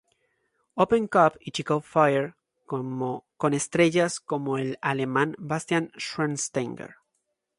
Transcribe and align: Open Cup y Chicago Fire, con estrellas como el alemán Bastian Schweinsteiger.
Open 0.77 1.05
Cup 1.07 1.37
y 1.39 1.51
Chicago 1.51 1.79
Fire, 1.81 2.33
con 2.65 3.53
estrellas 3.53 4.19
como 4.19 4.57
el 4.57 4.79
alemán 4.81 5.35
Bastian 5.37 5.91
Schweinsteiger. 5.95 6.95